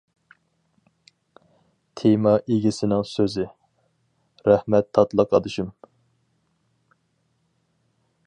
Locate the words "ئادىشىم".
5.39-5.71